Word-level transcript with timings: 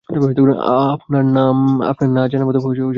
আপনার 0.93 1.23
না 2.09 2.21
জানার 2.27 2.47
মতো 2.47 2.59
কিছু 2.63 2.83
এটা? 2.83 2.87